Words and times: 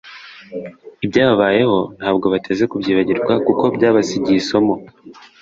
Ibyababayeho 1.05 1.77
ntabwo 1.99 2.25
bateze 2.33 2.63
kubyibagirwa 2.71 3.33
kuko 3.45 3.63
byabasigiye 3.75 4.37
isomo 4.41 4.73